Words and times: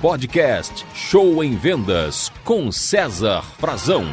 Podcast 0.00 0.86
Show 0.94 1.42
em 1.42 1.56
Vendas 1.56 2.30
com 2.44 2.70
César 2.70 3.42
Frazão. 3.42 4.06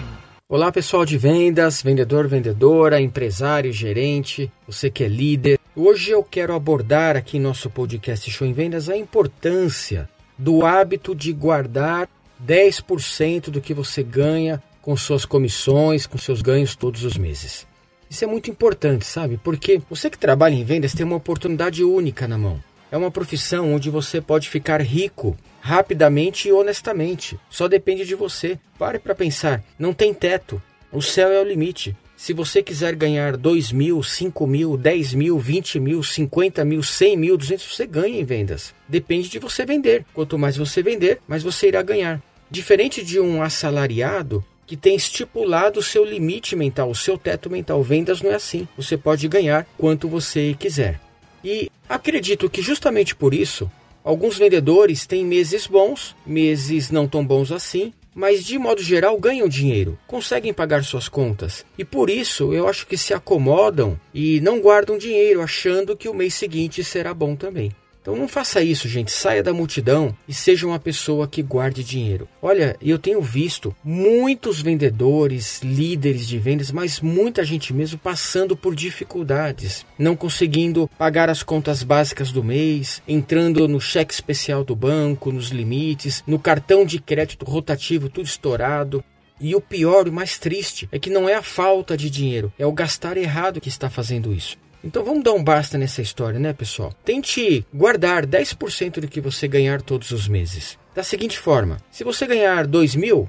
Olá 0.50 0.72
pessoal 0.72 1.06
de 1.06 1.16
vendas, 1.16 1.84
vendedor, 1.84 2.28
vendedora, 2.28 3.00
empresário, 3.00 3.72
gerente, 3.72 4.52
você 4.68 4.90
que 4.90 5.04
é 5.04 5.08
líder. 5.08 5.60
Hoje 5.76 6.10
eu 6.10 6.24
quero 6.24 6.56
abordar 6.56 7.16
aqui 7.16 7.38
em 7.38 7.40
nosso 7.40 7.70
podcast 7.70 8.32
Show 8.32 8.48
em 8.48 8.52
Vendas 8.52 8.90
a 8.90 8.98
importância 8.98 10.10
do 10.36 10.66
hábito 10.66 11.14
de 11.14 11.32
guardar 11.32 12.10
10% 12.44 13.52
do 13.52 13.62
que 13.62 13.76
você 13.76 14.02
ganha 14.02 14.64
com 14.82 14.98
suas 14.98 15.24
comissões, 15.24 16.08
com 16.08 16.18
seus 16.18 16.42
ganhos 16.42 16.76
todos 16.76 17.04
os 17.04 17.16
meses. 17.16 17.68
Isso 18.10 18.24
é 18.24 18.28
muito 18.28 18.50
importante, 18.50 19.06
sabe? 19.06 19.38
Porque 19.38 19.80
você 19.88 20.10
que 20.10 20.18
trabalha 20.18 20.56
em 20.56 20.64
vendas 20.64 20.96
tem 20.96 21.06
uma 21.06 21.18
oportunidade 21.18 21.84
única 21.84 22.28
na 22.28 22.40
mão. 22.40 22.60
É 22.96 22.98
uma 22.98 23.12
profissão 23.12 23.74
onde 23.74 23.90
você 23.90 24.22
pode 24.22 24.50
ficar 24.50 24.82
rico 24.82 25.36
rapidamente 25.60 26.48
e 26.48 26.54
honestamente. 26.54 27.38
Só 27.50 27.68
depende 27.68 28.06
de 28.06 28.16
você. 28.16 28.58
Pare 28.80 29.00
para 29.00 29.14
pensar. 29.14 29.62
Não 29.78 29.94
tem 29.94 30.14
teto. 30.14 30.64
O 30.94 31.02
céu 31.02 31.30
é 31.30 31.42
o 31.42 31.44
limite. 31.44 31.94
Se 32.16 32.32
você 32.32 32.64
quiser 32.64 32.96
ganhar 32.96 33.36
2 33.36 33.74
mil, 33.74 34.02
5 34.02 34.48
mil, 34.48 34.78
10 34.78 35.14
mil, 35.14 35.38
20 35.38 35.78
mil, 35.78 36.02
50 36.02 36.64
mil, 36.64 36.82
100 36.82 37.18
mil, 37.18 37.38
200, 37.38 37.76
você 37.76 37.86
ganha 37.86 38.18
em 38.18 38.24
vendas. 38.24 38.74
Depende 38.88 39.28
de 39.28 39.40
você 39.40 39.66
vender. 39.66 40.06
Quanto 40.14 40.40
mais 40.40 40.56
você 40.56 40.82
vender, 40.82 41.20
mais 41.28 41.44
você 41.44 41.68
irá 41.68 41.82
ganhar. 41.82 42.24
Diferente 42.50 43.04
de 43.04 43.20
um 43.20 43.44
assalariado, 43.44 44.42
que 44.66 44.78
tem 44.78 44.96
estipulado 44.96 45.82
o 45.82 45.84
seu 45.84 46.06
limite 46.06 46.56
mental, 46.56 46.90
o 46.90 46.96
seu 46.96 47.18
teto 47.18 47.50
mental. 47.50 47.84
Vendas 47.84 48.22
não 48.22 48.32
é 48.32 48.36
assim. 48.36 48.66
Você 48.78 48.96
pode 48.96 49.28
ganhar 49.28 49.68
quanto 49.78 50.08
você 50.08 50.56
quiser. 50.58 51.02
E 51.46 51.70
acredito 51.88 52.50
que 52.50 52.60
justamente 52.60 53.16
por 53.16 53.32
isso, 53.32 53.70
alguns 54.04 54.36
vendedores 54.36 55.06
têm 55.06 55.24
meses 55.24 55.68
bons, 55.68 56.16
meses 56.26 56.90
não 56.90 57.08
tão 57.08 57.24
bons 57.24 57.52
assim, 57.52 57.94
mas 58.16 58.44
de 58.44 58.58
modo 58.58 58.82
geral 58.82 59.16
ganham 59.20 59.48
dinheiro, 59.48 59.96
conseguem 60.08 60.52
pagar 60.52 60.84
suas 60.84 61.08
contas. 61.08 61.64
E 61.78 61.86
por 61.86 62.10
isso 62.10 62.52
eu 62.52 62.68
acho 62.68 62.88
que 62.88 62.98
se 62.98 63.14
acomodam 63.14 64.00
e 64.12 64.42
não 64.42 64.60
guardam 64.60 64.98
dinheiro 64.98 65.40
achando 65.40 65.96
que 65.96 66.10
o 66.10 66.16
mês 66.16 66.34
seguinte 66.34 66.84
será 66.84 67.14
bom 67.14 67.36
também. 67.36 67.72
Então 68.06 68.16
não 68.16 68.28
faça 68.28 68.62
isso, 68.62 68.88
gente. 68.88 69.12
Saia 69.12 69.42
da 69.42 69.52
multidão 69.52 70.16
e 70.28 70.34
seja 70.34 70.68
uma 70.68 70.78
pessoa 70.78 71.28
que 71.28 71.42
guarde 71.42 71.84
dinheiro. 71.84 72.30
Olha, 72.40 72.78
eu 72.80 73.00
tenho 73.00 73.20
visto 73.20 73.76
muitos 73.84 74.62
vendedores, 74.62 75.60
líderes 75.64 76.28
de 76.28 76.38
vendas, 76.38 76.70
mas 76.70 77.02
muita 77.02 77.44
gente 77.44 77.74
mesmo 77.74 77.98
passando 77.98 78.56
por 78.56 78.76
dificuldades, 78.76 79.88
não 79.98 80.16
conseguindo 80.16 80.88
pagar 81.00 81.32
as 81.32 81.42
contas 81.42 81.82
básicas 81.82 82.32
do 82.32 82.44
mês, 82.44 83.02
entrando 83.08 83.68
no 83.68 83.82
cheque 83.82 84.14
especial 84.14 84.64
do 84.64 84.76
banco, 84.76 85.32
nos 85.32 85.48
limites, 85.50 86.24
no 86.28 86.38
cartão 86.38 86.86
de 86.86 87.00
crédito 87.00 87.44
rotativo 87.44 88.08
tudo 88.08 88.28
estourado. 88.28 89.04
E 89.42 89.56
o 89.56 89.60
pior 89.60 90.08
e 90.08 90.12
mais 90.12 90.38
triste 90.38 90.88
é 90.92 91.00
que 91.00 91.10
não 91.10 91.28
é 91.28 91.34
a 91.34 91.42
falta 91.42 91.98
de 91.98 92.12
dinheiro, 92.12 92.54
é 92.60 92.68
o 92.68 92.72
gastar 92.72 93.18
errado 93.18 93.60
que 93.60 93.68
está 93.68 93.90
fazendo 93.90 94.32
isso. 94.32 94.64
Então 94.86 95.04
vamos 95.04 95.24
dar 95.24 95.34
um 95.34 95.44
basta 95.44 95.80
nessa 95.80 96.04
história, 96.04 96.40
né, 96.40 96.54
pessoal? 96.54 96.94
Tente 97.04 97.66
guardar 97.74 98.24
10% 98.24 99.00
do 99.00 99.08
que 99.08 99.20
você 99.20 99.48
ganhar 99.48 99.82
todos 99.82 100.12
os 100.12 100.28
meses. 100.28 100.78
Da 100.94 101.02
seguinte 101.02 101.40
forma: 101.40 101.78
se 101.90 102.04
você 102.04 102.28
ganhar 102.28 102.68
2 102.68 102.94
mil, 102.94 103.28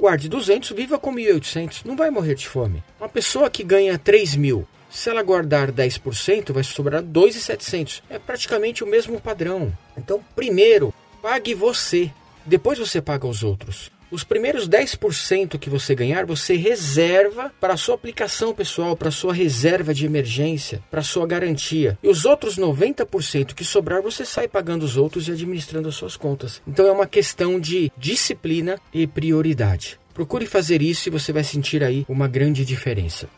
guarde 0.00 0.30
200, 0.30 0.70
viva 0.70 0.98
com 0.98 1.14
1.800, 1.14 1.84
não 1.84 1.94
vai 1.94 2.10
morrer 2.10 2.34
de 2.34 2.48
fome. 2.48 2.82
Uma 2.98 3.08
pessoa 3.08 3.50
que 3.50 3.62
ganha 3.62 3.98
3 3.98 4.34
mil, 4.36 4.66
se 4.88 5.10
ela 5.10 5.22
guardar 5.22 5.70
10%, 5.70 6.52
vai 6.54 6.64
sobrar 6.64 7.02
2.700. 7.02 8.02
É 8.08 8.18
praticamente 8.18 8.82
o 8.82 8.86
mesmo 8.86 9.20
padrão. 9.20 9.76
Então, 9.98 10.24
primeiro, 10.34 10.92
pague 11.20 11.52
você, 11.52 12.10
depois 12.46 12.78
você 12.78 13.02
paga 13.02 13.26
os 13.26 13.42
outros. 13.42 13.92
Os 14.14 14.22
primeiros 14.22 14.68
10% 14.68 15.58
que 15.58 15.68
você 15.68 15.92
ganhar, 15.92 16.24
você 16.24 16.54
reserva 16.54 17.52
para 17.60 17.74
a 17.74 17.76
sua 17.76 17.96
aplicação 17.96 18.54
pessoal, 18.54 18.96
para 18.96 19.08
a 19.08 19.10
sua 19.10 19.34
reserva 19.34 19.92
de 19.92 20.06
emergência, 20.06 20.80
para 20.88 21.00
a 21.00 21.02
sua 21.02 21.26
garantia. 21.26 21.98
E 22.00 22.08
os 22.08 22.24
outros 22.24 22.56
90% 22.56 23.54
que 23.54 23.64
sobrar, 23.64 24.00
você 24.00 24.24
sai 24.24 24.46
pagando 24.46 24.84
os 24.84 24.96
outros 24.96 25.26
e 25.26 25.32
administrando 25.32 25.88
as 25.88 25.96
suas 25.96 26.16
contas. 26.16 26.62
Então 26.64 26.86
é 26.86 26.92
uma 26.92 27.08
questão 27.08 27.58
de 27.58 27.90
disciplina 27.98 28.78
e 28.92 29.04
prioridade. 29.04 29.98
Procure 30.14 30.46
fazer 30.46 30.80
isso 30.80 31.08
e 31.08 31.10
você 31.10 31.32
vai 31.32 31.42
sentir 31.42 31.82
aí 31.82 32.06
uma 32.08 32.28
grande 32.28 32.64
diferença. 32.64 33.28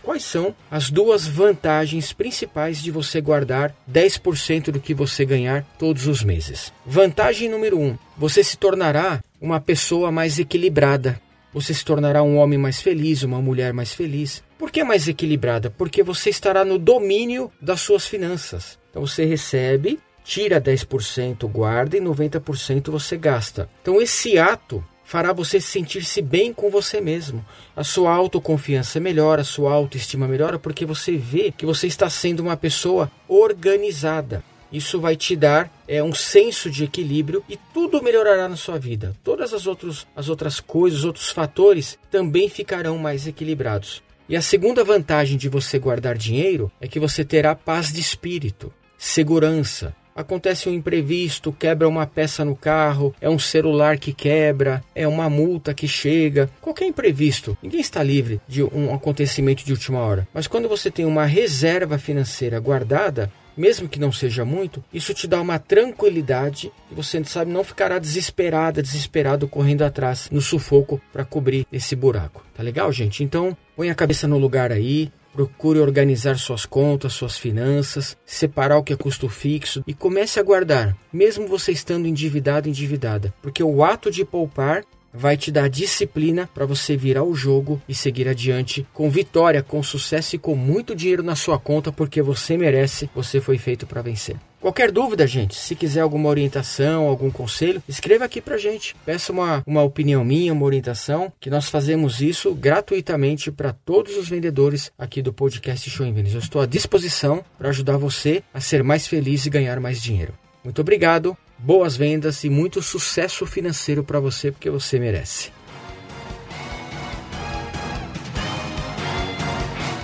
Quais 0.00 0.22
são 0.22 0.54
as 0.70 0.90
duas 0.90 1.26
vantagens 1.26 2.12
principais 2.12 2.80
de 2.80 2.92
você 2.92 3.20
guardar 3.20 3.74
10% 3.90 4.70
do 4.70 4.80
que 4.80 4.94
você 4.94 5.24
ganhar 5.24 5.64
todos 5.76 6.06
os 6.06 6.22
meses? 6.22 6.72
Vantagem 6.86 7.48
número 7.48 7.78
1: 7.78 7.84
um, 7.84 7.98
você 8.16 8.44
se 8.44 8.56
tornará 8.56 9.20
uma 9.40 9.60
pessoa 9.60 10.12
mais 10.12 10.38
equilibrada. 10.38 11.20
Você 11.52 11.74
se 11.74 11.84
tornará 11.84 12.22
um 12.22 12.36
homem 12.36 12.58
mais 12.58 12.80
feliz, 12.80 13.22
uma 13.22 13.40
mulher 13.40 13.72
mais 13.72 13.92
feliz. 13.92 14.42
Por 14.58 14.70
que 14.70 14.84
mais 14.84 15.08
equilibrada? 15.08 15.70
Porque 15.70 16.02
você 16.02 16.30
estará 16.30 16.64
no 16.64 16.78
domínio 16.78 17.50
das 17.60 17.80
suas 17.80 18.06
finanças. 18.06 18.78
Então 18.90 19.04
você 19.04 19.24
recebe, 19.24 19.98
tira 20.22 20.60
10%, 20.60 21.48
guarda 21.48 21.96
e 21.96 22.00
90% 22.00 22.90
você 22.90 23.16
gasta. 23.16 23.68
Então 23.82 24.00
esse 24.00 24.38
ato 24.38 24.84
fará 25.02 25.32
você 25.32 25.60
sentir-se 25.60 26.22
bem 26.22 26.52
com 26.52 26.70
você 26.70 27.00
mesmo. 27.00 27.44
A 27.74 27.82
sua 27.82 28.12
autoconfiança 28.12 29.00
melhora, 29.00 29.40
a 29.40 29.44
sua 29.44 29.72
autoestima 29.72 30.28
melhora, 30.28 30.56
porque 30.56 30.86
você 30.86 31.16
vê 31.16 31.50
que 31.50 31.66
você 31.66 31.88
está 31.88 32.08
sendo 32.08 32.40
uma 32.40 32.56
pessoa 32.56 33.10
organizada. 33.26 34.44
Isso 34.72 35.00
vai 35.00 35.16
te 35.16 35.34
dar 35.34 35.70
é, 35.88 36.02
um 36.02 36.14
senso 36.14 36.70
de 36.70 36.84
equilíbrio 36.84 37.42
e 37.48 37.58
tudo 37.74 38.02
melhorará 38.02 38.48
na 38.48 38.56
sua 38.56 38.78
vida. 38.78 39.14
Todas 39.24 39.52
as, 39.52 39.66
outros, 39.66 40.06
as 40.14 40.28
outras 40.28 40.60
coisas, 40.60 41.00
os 41.00 41.04
outros 41.04 41.30
fatores 41.30 41.98
também 42.10 42.48
ficarão 42.48 42.98
mais 42.98 43.26
equilibrados. 43.26 44.02
E 44.28 44.36
a 44.36 44.42
segunda 44.42 44.84
vantagem 44.84 45.36
de 45.36 45.48
você 45.48 45.78
guardar 45.78 46.16
dinheiro 46.16 46.70
é 46.80 46.86
que 46.86 47.00
você 47.00 47.24
terá 47.24 47.54
paz 47.54 47.92
de 47.92 48.00
espírito, 48.00 48.72
segurança, 48.96 49.94
acontece 50.14 50.68
um 50.68 50.74
imprevisto, 50.74 51.52
quebra 51.52 51.88
uma 51.88 52.06
peça 52.06 52.44
no 52.44 52.54
carro, 52.54 53.14
é 53.20 53.28
um 53.28 53.38
celular 53.38 53.98
que 53.98 54.12
quebra, 54.12 54.82
é 54.94 55.06
uma 55.06 55.28
multa 55.28 55.74
que 55.74 55.88
chega, 55.88 56.50
qualquer 56.60 56.86
imprevisto. 56.86 57.56
Ninguém 57.62 57.80
está 57.80 58.02
livre 58.02 58.40
de 58.46 58.62
um 58.62 58.94
acontecimento 58.94 59.64
de 59.64 59.72
última 59.72 60.00
hora. 60.00 60.28
Mas 60.32 60.46
quando 60.46 60.68
você 60.68 60.90
tem 60.90 61.04
uma 61.04 61.24
reserva 61.24 61.98
financeira 61.98 62.60
guardada, 62.60 63.32
mesmo 63.60 63.88
que 63.88 64.00
não 64.00 64.10
seja 64.10 64.42
muito, 64.42 64.82
isso 64.92 65.12
te 65.12 65.28
dá 65.28 65.38
uma 65.40 65.58
tranquilidade 65.58 66.72
e 66.90 66.94
você 66.94 67.22
sabe 67.24 67.52
não 67.52 67.62
ficará 67.62 67.98
desesperada, 67.98 68.82
desesperado 68.82 69.46
correndo 69.46 69.82
atrás 69.82 70.28
no 70.32 70.40
sufoco 70.40 70.98
para 71.12 71.26
cobrir 71.26 71.66
esse 71.70 71.94
buraco. 71.94 72.42
Tá 72.54 72.62
legal, 72.62 72.90
gente? 72.90 73.22
Então, 73.22 73.54
põe 73.76 73.90
a 73.90 73.94
cabeça 73.94 74.26
no 74.26 74.38
lugar 74.38 74.72
aí, 74.72 75.12
Procure 75.32 75.78
organizar 75.78 76.36
suas 76.36 76.66
contas, 76.66 77.12
suas 77.12 77.38
finanças, 77.38 78.16
separar 78.26 78.78
o 78.78 78.82
que 78.82 78.92
é 78.92 78.96
custo 78.96 79.28
fixo 79.28 79.80
e 79.86 79.94
comece 79.94 80.40
a 80.40 80.42
guardar, 80.42 80.96
mesmo 81.12 81.46
você 81.46 81.70
estando 81.70 82.06
endividado, 82.06 82.68
endividada, 82.68 83.32
porque 83.40 83.62
o 83.62 83.84
ato 83.84 84.10
de 84.10 84.24
poupar 84.24 84.82
vai 85.12 85.36
te 85.36 85.50
dar 85.50 85.68
disciplina 85.68 86.48
para 86.52 86.66
você 86.66 86.96
virar 86.96 87.24
o 87.24 87.34
jogo 87.34 87.80
e 87.88 87.94
seguir 87.94 88.28
adiante 88.28 88.86
com 88.92 89.10
vitória, 89.10 89.62
com 89.62 89.82
sucesso 89.82 90.36
e 90.36 90.38
com 90.38 90.54
muito 90.54 90.94
dinheiro 90.94 91.22
na 91.22 91.36
sua 91.36 91.58
conta, 91.58 91.92
porque 91.92 92.22
você 92.22 92.56
merece, 92.56 93.10
você 93.14 93.40
foi 93.40 93.58
feito 93.58 93.86
para 93.86 94.02
vencer. 94.02 94.36
Qualquer 94.60 94.92
dúvida, 94.92 95.26
gente, 95.26 95.54
se 95.54 95.74
quiser 95.74 96.00
alguma 96.00 96.28
orientação, 96.28 97.08
algum 97.08 97.30
conselho, 97.30 97.82
escreva 97.88 98.26
aqui 98.26 98.42
pra 98.42 98.58
gente. 98.58 98.94
Peça 99.06 99.32
uma, 99.32 99.62
uma 99.66 99.82
opinião 99.82 100.22
minha, 100.22 100.52
uma 100.52 100.66
orientação, 100.66 101.32
que 101.40 101.48
nós 101.48 101.70
fazemos 101.70 102.20
isso 102.20 102.54
gratuitamente 102.54 103.50
para 103.50 103.72
todos 103.72 104.18
os 104.18 104.28
vendedores 104.28 104.92
aqui 104.98 105.22
do 105.22 105.32
podcast 105.32 105.88
Show 105.88 106.12
Vendas. 106.12 106.34
Eu 106.34 106.40
estou 106.40 106.60
à 106.60 106.66
disposição 106.66 107.42
para 107.56 107.70
ajudar 107.70 107.96
você 107.96 108.42
a 108.52 108.60
ser 108.60 108.84
mais 108.84 109.06
feliz 109.06 109.46
e 109.46 109.50
ganhar 109.50 109.80
mais 109.80 110.02
dinheiro. 110.02 110.34
Muito 110.62 110.82
obrigado, 110.82 111.34
boas 111.62 111.96
vendas 111.96 112.42
e 112.44 112.50
muito 112.50 112.82
sucesso 112.82 113.44
financeiro 113.46 114.02
para 114.02 114.18
você, 114.18 114.50
porque 114.50 114.70
você 114.70 114.98
merece. 114.98 115.52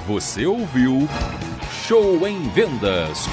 Você 0.06 0.46
ouviu 0.46 1.08
Show 1.86 2.26
em 2.26 2.48
Vendas 2.50 3.26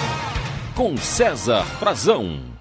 com 0.76 0.98
César 0.98 1.64
Frazão. 1.80 2.53